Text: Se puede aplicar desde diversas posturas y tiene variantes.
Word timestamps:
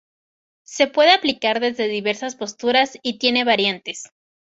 Se 0.63 0.87
puede 0.87 1.11
aplicar 1.11 1.59
desde 1.59 1.87
diversas 1.87 2.35
posturas 2.35 2.97
y 3.03 3.19
tiene 3.19 3.43
variantes. 3.43 4.09